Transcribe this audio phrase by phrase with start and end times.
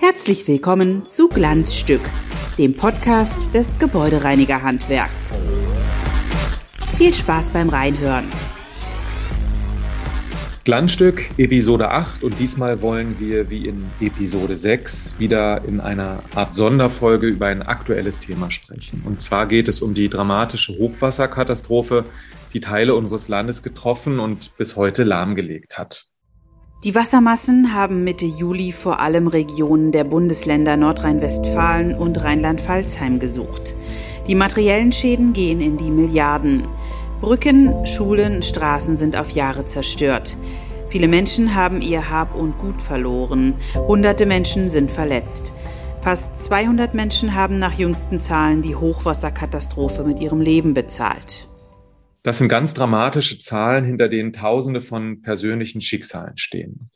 [0.00, 2.00] Herzlich willkommen zu Glanzstück,
[2.56, 5.28] dem Podcast des Gebäudereinigerhandwerks.
[6.96, 8.24] Viel Spaß beim Reinhören.
[10.68, 16.54] Glanzstück, Episode 8 und diesmal wollen wir wie in Episode 6 wieder in einer Art
[16.54, 19.00] Sonderfolge über ein aktuelles Thema sprechen.
[19.06, 22.04] Und zwar geht es um die dramatische Hochwasserkatastrophe,
[22.52, 26.04] die Teile unseres Landes getroffen und bis heute lahmgelegt hat.
[26.84, 33.74] Die Wassermassen haben Mitte Juli vor allem Regionen der Bundesländer Nordrhein-Westfalen und Rheinland-Pfalz heimgesucht.
[34.28, 36.68] Die materiellen Schäden gehen in die Milliarden.
[37.20, 40.36] Brücken, Schulen, Straßen sind auf Jahre zerstört.
[40.88, 43.54] Viele Menschen haben ihr Hab und Gut verloren.
[43.74, 45.52] Hunderte Menschen sind verletzt.
[46.00, 51.48] Fast 200 Menschen haben nach jüngsten Zahlen die Hochwasserkatastrophe mit ihrem Leben bezahlt.
[52.22, 56.90] Das sind ganz dramatische Zahlen, hinter denen Tausende von persönlichen Schicksalen stehen.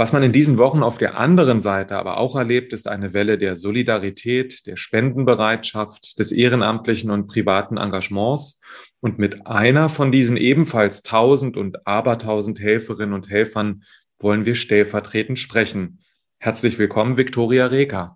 [0.00, 3.36] Was man in diesen Wochen auf der anderen Seite aber auch erlebt, ist eine Welle
[3.36, 8.60] der Solidarität, der Spendenbereitschaft, des ehrenamtlichen und privaten Engagements.
[9.00, 13.82] Und mit einer von diesen ebenfalls tausend und abertausend Helferinnen und Helfern
[14.20, 15.98] wollen wir stellvertretend sprechen.
[16.38, 18.14] Herzlich willkommen, Viktoria Reker.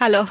[0.00, 0.24] Hallo.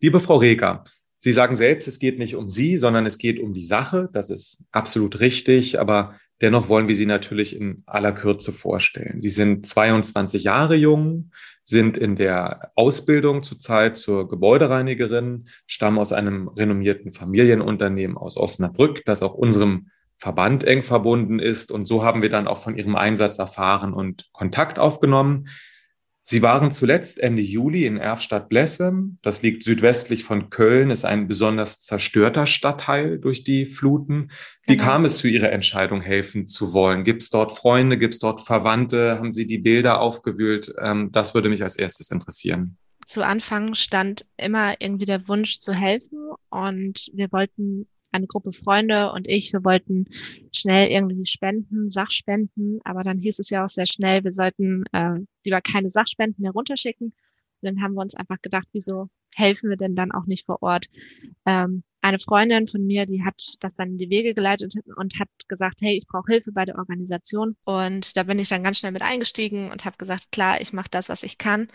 [0.00, 0.82] Liebe Frau Reker,
[1.22, 4.08] Sie sagen selbst, es geht nicht um Sie, sondern es geht um die Sache.
[4.12, 5.78] Das ist absolut richtig.
[5.78, 9.20] Aber Dennoch wollen wir Sie natürlich in aller Kürze vorstellen.
[9.20, 16.48] Sie sind 22 Jahre jung, sind in der Ausbildung zurzeit zur Gebäudereinigerin, stammen aus einem
[16.48, 21.72] renommierten Familienunternehmen aus Osnabrück, das auch unserem Verband eng verbunden ist.
[21.72, 25.48] Und so haben wir dann auch von Ihrem Einsatz erfahren und Kontakt aufgenommen.
[26.22, 29.18] Sie waren zuletzt Ende Juli in Erfstadt-Blessem.
[29.22, 34.30] Das liegt südwestlich von Köln, ist ein besonders zerstörter Stadtteil durch die Fluten.
[34.66, 34.88] Wie genau.
[34.88, 37.04] kam es zu Ihrer Entscheidung, helfen zu wollen?
[37.04, 37.96] Gibt es dort Freunde?
[37.96, 39.16] Gibt es dort Verwandte?
[39.18, 40.72] Haben Sie die Bilder aufgewühlt?
[40.80, 42.76] Ähm, das würde mich als erstes interessieren.
[43.06, 49.12] Zu Anfang stand immer irgendwie der Wunsch zu helfen und wir wollten eine Gruppe Freunde
[49.12, 50.06] und ich, wir wollten
[50.54, 55.20] schnell irgendwie spenden, Sachspenden, aber dann hieß es ja auch sehr schnell, wir sollten äh,
[55.44, 57.08] lieber keine Sachspenden mehr runterschicken.
[57.62, 60.62] Und dann haben wir uns einfach gedacht, wieso helfen wir denn dann auch nicht vor
[60.62, 60.86] Ort?
[61.46, 65.28] Ähm, eine Freundin von mir, die hat das dann in die Wege geleitet und hat
[65.48, 67.56] gesagt, hey, ich brauche Hilfe bei der Organisation.
[67.64, 70.88] Und da bin ich dann ganz schnell mit eingestiegen und habe gesagt, klar, ich mache
[70.90, 71.68] das, was ich kann.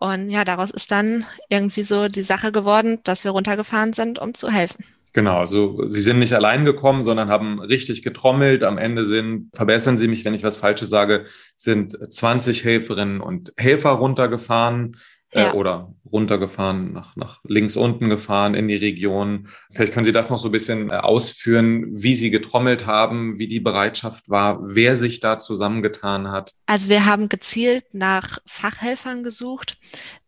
[0.00, 4.34] Und ja, daraus ist dann irgendwie so die Sache geworden, dass wir runtergefahren sind, um
[4.34, 4.84] zu helfen.
[5.12, 8.64] Genau, also Sie sind nicht allein gekommen, sondern haben richtig getrommelt.
[8.64, 13.52] Am Ende sind, verbessern Sie mich, wenn ich was Falsches sage, sind 20 Helferinnen und
[13.56, 14.96] Helfer runtergefahren
[15.32, 15.54] äh, ja.
[15.54, 19.48] oder runtergefahren, nach, nach links unten gefahren in die Region.
[19.70, 23.48] Vielleicht können Sie das noch so ein bisschen äh, ausführen, wie Sie getrommelt haben, wie
[23.48, 26.54] die Bereitschaft war, wer sich da zusammengetan hat.
[26.66, 29.78] Also wir haben gezielt nach Fachhelfern gesucht.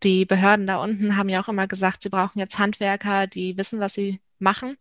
[0.03, 3.81] Die Behörden da unten haben ja auch immer gesagt, sie brauchen jetzt Handwerker, die wissen,
[3.81, 4.77] was sie machen.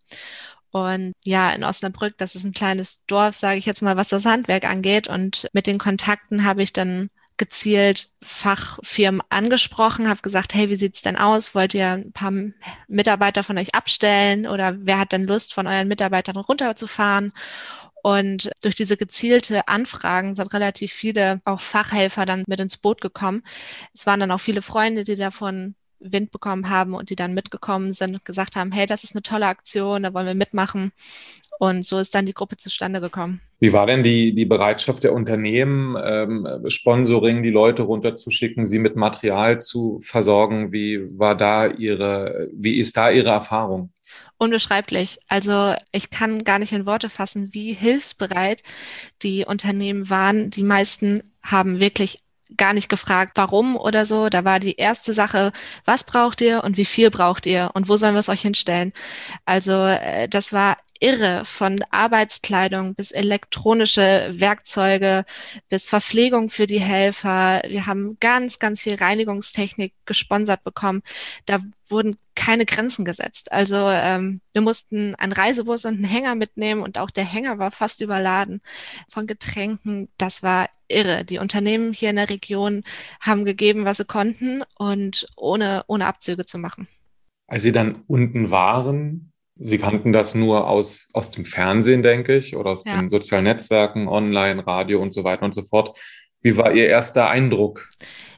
[0.70, 4.26] Und ja, in Osnabrück, das ist ein kleines Dorf, sage ich jetzt mal, was das
[4.26, 5.08] Handwerk angeht.
[5.08, 11.02] Und mit den Kontakten habe ich dann gezielt Fachfirmen angesprochen, habe gesagt, hey, wie sieht's
[11.02, 11.54] denn aus?
[11.56, 12.32] Wollt ihr ein paar
[12.88, 17.34] Mitarbeiter von euch abstellen oder wer hat denn Lust, von euren Mitarbeitern runterzufahren?
[18.02, 23.44] Und durch diese gezielte Anfragen sind relativ viele auch Fachhelfer dann mit ins Boot gekommen.
[23.94, 27.94] Es waren dann auch viele Freunde, die davon Wind bekommen haben und die dann mitgekommen
[27.94, 30.92] sind und gesagt haben, hey, das ist eine tolle Aktion, da wollen wir mitmachen.
[31.60, 33.42] Und so ist dann die Gruppe zustande gekommen.
[33.60, 38.96] Wie war denn die, die Bereitschaft der Unternehmen, ähm, Sponsoring, die Leute runterzuschicken, sie mit
[38.96, 40.72] Material zu versorgen?
[40.74, 43.92] Wie war da ihre, wie ist da ihre Erfahrung?
[44.38, 45.20] Unbeschreiblich.
[45.28, 48.62] Also ich kann gar nicht in Worte fassen, wie hilfsbereit
[49.22, 50.50] die Unternehmen waren.
[50.50, 52.20] Die meisten haben wirklich
[52.58, 54.30] gar nicht gefragt, warum oder so.
[54.30, 55.52] Da war die erste Sache,
[55.86, 58.94] was braucht ihr und wie viel braucht ihr und wo sollen wir es euch hinstellen?
[59.46, 65.26] Also äh, das war irre von Arbeitskleidung bis elektronische Werkzeuge
[65.68, 67.62] bis Verpflegung für die Helfer.
[67.68, 71.02] Wir haben ganz, ganz viel Reinigungstechnik gesponsert bekommen.
[71.46, 73.52] Da wurden keine Grenzen gesetzt.
[73.52, 77.72] Also ähm, wir mussten einen Reisebus und einen Hänger mitnehmen und auch der Hänger war
[77.72, 78.62] fast überladen
[79.10, 80.08] von Getränken.
[80.18, 81.26] Das war irre.
[81.26, 82.82] Die Unternehmen hier in der Region
[83.20, 86.88] haben gegeben, was sie konnten und ohne, ohne Abzüge zu machen.
[87.46, 92.56] Als Sie dann unten waren, Sie kannten das nur aus, aus dem Fernsehen, denke ich,
[92.56, 92.96] oder aus ja.
[92.98, 95.98] den sozialen Netzwerken, online, Radio und so weiter und so fort.
[96.42, 97.92] Wie war Ihr erster Eindruck?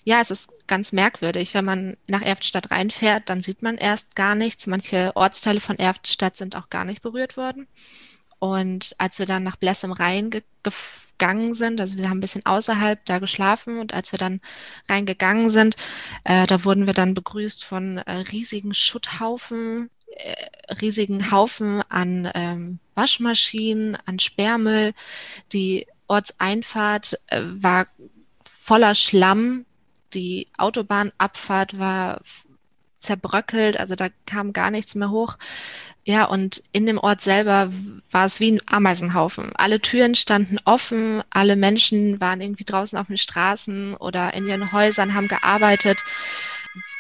[0.04, 1.54] Ja, es ist ganz merkwürdig.
[1.56, 4.68] Wenn man nach Erftstadt reinfährt, dann sieht man erst gar nichts.
[4.68, 7.68] Manche Ortsteile von Erftstadt sind auch gar nicht berührt worden.
[8.38, 13.18] Und als wir dann nach Blessem reingegangen sind, also wir haben ein bisschen außerhalb da
[13.18, 14.42] geschlafen und als wir dann
[14.88, 15.76] reingegangen sind,
[16.26, 19.90] äh, da wurden wir dann begrüßt von äh, riesigen Schutthaufen,
[20.82, 24.94] riesigen Haufen an ähm, Waschmaschinen, an Sperrmüll.
[25.52, 27.88] Die Ortseinfahrt äh, war
[28.44, 29.66] voller Schlamm.
[30.14, 32.22] Die Autobahnabfahrt war
[32.98, 35.38] zerbröckelt, also da kam gar nichts mehr hoch.
[36.04, 37.72] Ja, und in dem Ort selber
[38.12, 39.52] war es wie ein Ameisenhaufen.
[39.56, 44.72] Alle Türen standen offen, alle Menschen waren irgendwie draußen auf den Straßen oder in ihren
[44.72, 46.04] Häusern, haben gearbeitet.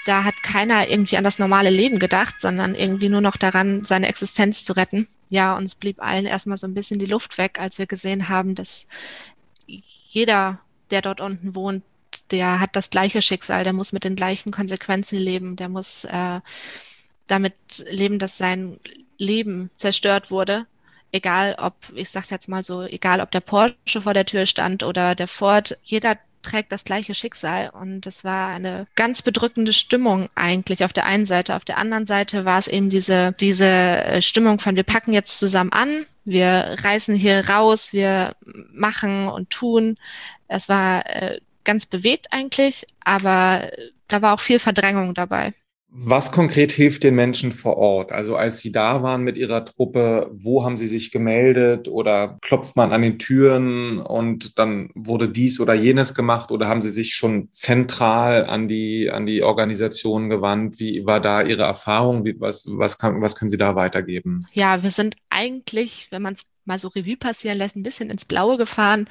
[0.05, 4.07] Da hat keiner irgendwie an das normale Leben gedacht, sondern irgendwie nur noch daran, seine
[4.07, 5.07] Existenz zu retten.
[5.29, 8.55] Ja, uns blieb allen erstmal so ein bisschen die Luft weg, als wir gesehen haben,
[8.55, 8.85] dass
[9.65, 10.59] jeder,
[10.91, 11.83] der dort unten wohnt,
[12.31, 16.39] der hat das gleiche Schicksal, der muss mit den gleichen Konsequenzen leben, der muss äh,
[17.27, 17.55] damit
[17.89, 18.79] leben, dass sein
[19.17, 20.67] Leben zerstört wurde.
[21.11, 24.83] Egal ob, ich sag's jetzt mal so, egal ob der Porsche vor der Tür stand
[24.83, 27.69] oder der Ford, jeder trägt das gleiche Schicksal.
[27.69, 31.55] Und es war eine ganz bedrückende Stimmung eigentlich auf der einen Seite.
[31.55, 35.39] Auf der anderen Seite war es eben diese, diese äh, Stimmung von, wir packen jetzt
[35.39, 38.35] zusammen an, wir reißen hier raus, wir
[38.71, 39.97] machen und tun.
[40.47, 43.69] Es war äh, ganz bewegt eigentlich, aber
[44.07, 45.53] da war auch viel Verdrängung dabei.
[45.97, 48.11] Was konkret hilft den Menschen vor Ort?
[48.11, 52.75] Also als Sie da waren mit Ihrer Truppe, wo haben Sie sich gemeldet oder klopft
[52.75, 57.15] man an den Türen und dann wurde dies oder jenes gemacht oder haben Sie sich
[57.15, 60.79] schon zentral an die, an die Organisation gewandt?
[60.79, 62.25] Wie war da Ihre Erfahrung?
[62.25, 64.45] Wie, was, was, kann, was können Sie da weitergeben?
[64.51, 68.25] Ja, wir sind eigentlich, wenn man es mal so Revue passieren lässt, ein bisschen ins
[68.25, 69.07] Blaue gefahren.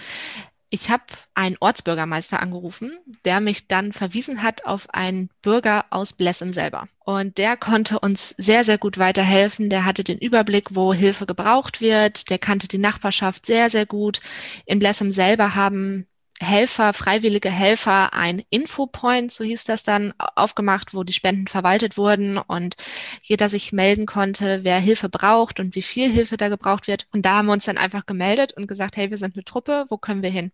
[0.71, 6.51] Ich habe einen Ortsbürgermeister angerufen, der mich dann verwiesen hat auf einen Bürger aus Blessem
[6.51, 6.89] selber.
[7.05, 9.71] Und der konnte uns sehr, sehr gut weiterhelfen.
[9.71, 12.31] Der hatte den Überblick, wo Hilfe gebraucht wird.
[12.31, 14.21] Der kannte die Nachbarschaft sehr, sehr gut.
[14.67, 16.07] In Blessem selber haben
[16.45, 22.39] Helfer, freiwillige Helfer ein Infopoint, so hieß das dann, aufgemacht, wo die Spenden verwaltet wurden
[22.39, 22.77] und
[23.23, 27.07] jeder sich melden konnte, wer Hilfe braucht und wie viel Hilfe da gebraucht wird.
[27.13, 29.87] Und da haben wir uns dann einfach gemeldet und gesagt, hey, wir sind eine Truppe,
[29.89, 30.53] wo können wir hin?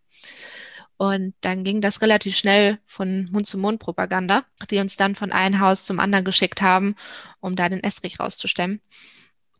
[0.96, 5.98] Und dann ging das relativ schnell von Mund-zu-Mund-Propaganda, die uns dann von einem Haus zum
[5.98, 6.94] anderen geschickt haben,
[7.40, 8.82] um da den Estrich rauszustemmen,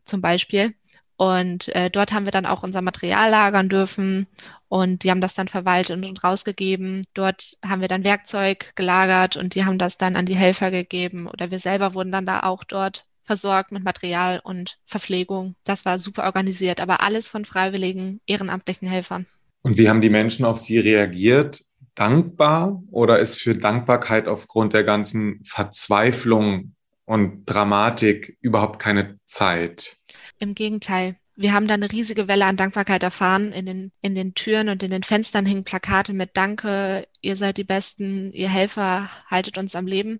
[0.03, 0.75] zum Beispiel.
[1.21, 4.25] Und äh, dort haben wir dann auch unser Material lagern dürfen
[4.69, 7.03] und die haben das dann verwaltet und rausgegeben.
[7.13, 11.27] Dort haben wir dann Werkzeug gelagert und die haben das dann an die Helfer gegeben
[11.27, 15.53] oder wir selber wurden dann da auch dort versorgt mit Material und Verpflegung.
[15.63, 19.27] Das war super organisiert, aber alles von freiwilligen, ehrenamtlichen Helfern.
[19.61, 21.61] Und wie haben die Menschen auf Sie reagiert?
[21.93, 26.73] Dankbar oder ist für Dankbarkeit aufgrund der ganzen Verzweiflung
[27.05, 30.00] und Dramatik überhaupt keine Zeit?
[30.41, 31.17] Im Gegenteil.
[31.35, 33.51] Wir haben da eine riesige Welle an Dankbarkeit erfahren.
[33.51, 37.57] In den, in den Türen und in den Fenstern hingen Plakate mit Danke, ihr seid
[37.57, 40.19] die Besten, ihr Helfer, haltet uns am Leben.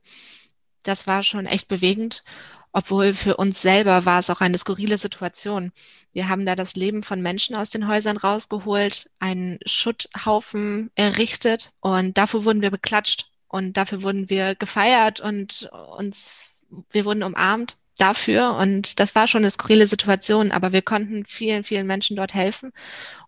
[0.83, 2.23] Das war schon echt bewegend.
[2.71, 5.71] Obwohl für uns selber war es auch eine skurrile Situation.
[6.13, 12.19] Wir haben da das Leben von Menschen aus den Häusern rausgeholt, einen Schutthaufen errichtet und
[12.19, 18.55] dafür wurden wir beklatscht und dafür wurden wir gefeiert und uns, wir wurden umarmt dafür.
[18.55, 22.71] Und das war schon eine skurrile Situation, aber wir konnten vielen, vielen Menschen dort helfen.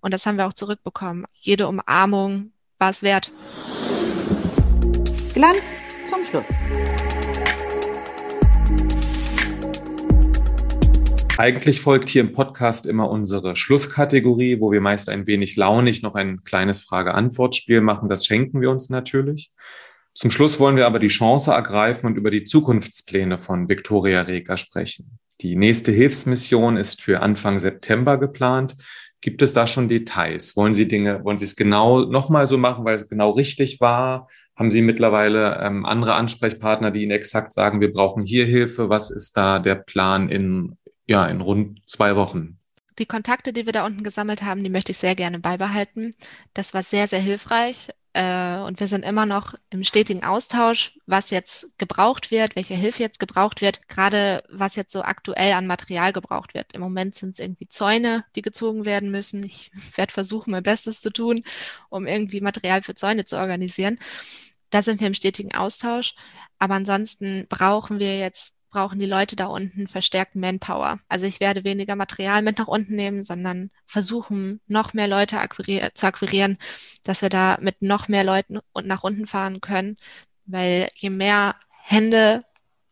[0.02, 1.26] Und das haben wir auch zurückbekommen.
[1.34, 3.32] Jede Umarmung war es wert.
[5.34, 6.68] Glanz zum Schluss.
[11.38, 16.14] Eigentlich folgt hier im Podcast immer unsere Schlusskategorie, wo wir meist ein wenig launig noch
[16.14, 18.08] ein kleines Frage-Antwort-Spiel machen.
[18.08, 19.50] Das schenken wir uns natürlich.
[20.14, 24.58] Zum Schluss wollen wir aber die Chance ergreifen und über die Zukunftspläne von Viktoria Reker
[24.58, 25.18] sprechen.
[25.42, 28.76] Die nächste Hilfsmission ist für Anfang September geplant.
[29.22, 30.56] Gibt es da schon Details?
[30.56, 34.28] Wollen Sie Dinge, wollen Sie es genau nochmal so machen, weil es genau richtig war?
[34.56, 38.90] Haben Sie mittlerweile ähm, andere Ansprechpartner, die Ihnen exakt sagen, wir brauchen hier Hilfe?
[38.90, 40.78] Was ist da der Plan in,
[41.08, 42.60] ja, in rund zwei Wochen?
[43.00, 46.14] Die Kontakte, die wir da unten gesammelt haben, die möchte ich sehr gerne beibehalten.
[46.54, 47.90] Das war sehr, sehr hilfreich.
[48.14, 53.02] Äh, und wir sind immer noch im stetigen Austausch, was jetzt gebraucht wird, welche Hilfe
[53.02, 56.74] jetzt gebraucht wird, gerade was jetzt so aktuell an Material gebraucht wird.
[56.74, 59.44] Im Moment sind es irgendwie Zäune, die gezogen werden müssen.
[59.44, 61.42] Ich werde versuchen, mein Bestes zu tun,
[61.90, 64.00] um irgendwie Material für Zäune zu organisieren.
[64.70, 66.16] Da sind wir im stetigen Austausch.
[66.60, 71.00] Aber ansonsten brauchen wir jetzt brauchen die Leute da unten verstärkt Manpower.
[71.08, 75.92] Also ich werde weniger Material mit nach unten nehmen, sondern versuchen, noch mehr Leute akquirier
[75.94, 76.58] zu akquirieren,
[77.04, 79.96] dass wir da mit noch mehr Leuten nach unten fahren können,
[80.46, 82.44] weil je mehr Hände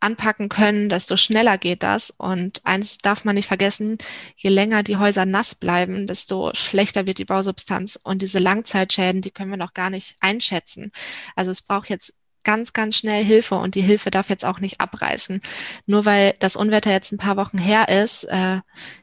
[0.02, 2.12] anpacken können, desto schneller geht das.
[2.12, 3.98] Und eins darf man nicht vergessen,
[4.36, 8.00] je länger die Häuser nass bleiben, desto schlechter wird die Bausubstanz.
[8.04, 10.92] Und diese Langzeitschäden, die können wir noch gar nicht einschätzen.
[11.36, 14.82] Also es braucht jetzt ganz, ganz schnell Hilfe und die Hilfe darf jetzt auch nicht
[14.82, 15.40] abreißen.
[15.86, 18.60] Nur weil das Unwetter jetzt ein paar Wochen her ist, äh,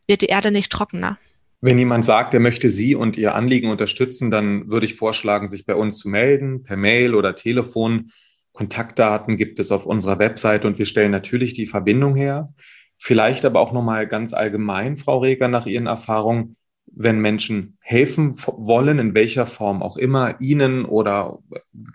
[0.07, 1.18] wird die Erde nicht trockener.
[1.61, 5.66] Wenn jemand sagt, er möchte Sie und Ihr Anliegen unterstützen, dann würde ich vorschlagen, sich
[5.66, 8.11] bei uns zu melden, per Mail oder Telefon.
[8.52, 12.52] Kontaktdaten gibt es auf unserer Website und wir stellen natürlich die Verbindung her.
[12.97, 18.99] Vielleicht aber auch nochmal ganz allgemein, Frau Reger, nach Ihren Erfahrungen, wenn Menschen helfen wollen,
[18.99, 21.38] in welcher Form auch immer, Ihnen oder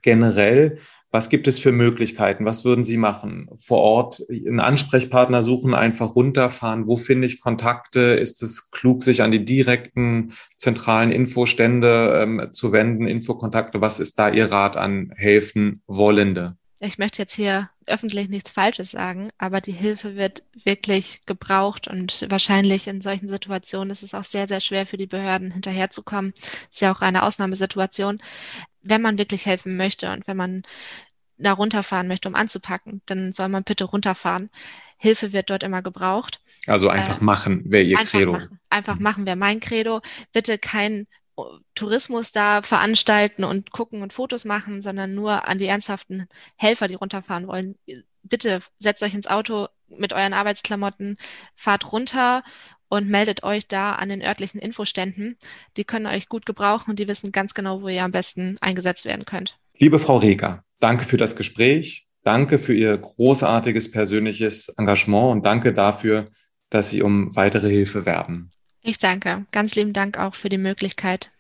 [0.02, 0.80] generell,
[1.14, 2.44] was gibt es für Möglichkeiten?
[2.44, 3.48] Was würden Sie machen?
[3.56, 6.88] Vor Ort einen Ansprechpartner suchen, einfach runterfahren?
[6.88, 8.00] Wo finde ich Kontakte?
[8.00, 13.80] Ist es klug, sich an die direkten zentralen Infostände ähm, zu wenden, Infokontakte?
[13.80, 16.58] Was ist da Ihr Rat an helfen Wollende?
[16.80, 22.26] Ich möchte jetzt hier öffentlich nichts Falsches sagen, aber die Hilfe wird wirklich gebraucht und
[22.30, 26.34] wahrscheinlich in solchen Situationen ist es auch sehr, sehr schwer für die Behörden hinterherzukommen.
[26.72, 28.20] Ist ja auch eine Ausnahmesituation
[28.84, 30.64] wenn man wirklich helfen möchte und wenn man
[31.38, 34.50] da runterfahren möchte, um anzupacken, dann soll man bitte runterfahren.
[34.98, 36.40] Hilfe wird dort immer gebraucht.
[36.68, 38.32] Also einfach äh, machen, wäre Ihr einfach Credo.
[38.34, 38.60] Machen.
[38.70, 40.02] Einfach machen wäre mein Credo.
[40.32, 41.08] Bitte kein
[41.74, 46.94] Tourismus da veranstalten und gucken und Fotos machen, sondern nur an die ernsthaften Helfer, die
[46.94, 47.76] runterfahren wollen.
[48.22, 51.18] Bitte setzt euch ins Auto mit euren Arbeitsklamotten,
[51.56, 52.44] fahrt runter
[52.94, 55.36] und meldet euch da an den örtlichen Infoständen.
[55.78, 59.06] Die können euch gut gebrauchen und die wissen ganz genau, wo ihr am besten eingesetzt
[59.06, 59.58] werden könnt.
[59.80, 62.06] Liebe Frau Reger, danke für das Gespräch.
[62.24, 66.26] Danke für Ihr großartiges persönliches Engagement und danke dafür,
[66.70, 68.52] dass Sie um weitere Hilfe werben.
[68.82, 69.46] Ich danke.
[69.52, 71.32] Ganz lieben Dank auch für die Möglichkeit.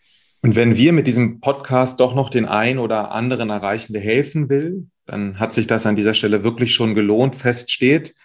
[0.41, 4.49] Und wenn wir mit diesem Podcast doch noch den einen oder anderen erreichen, der helfen
[4.49, 7.35] will, dann hat sich das an dieser Stelle wirklich schon gelohnt.
[7.35, 8.15] Fest steht,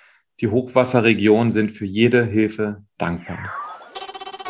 [0.41, 3.39] die Hochwasserregionen sind für jede Hilfe dankbar.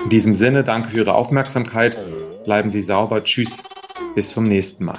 [0.05, 1.99] In diesem Sinne, danke für Ihre Aufmerksamkeit.
[2.45, 3.25] Bleiben Sie sauber.
[3.25, 3.65] Tschüss.
[4.15, 4.99] Bis zum nächsten Mal.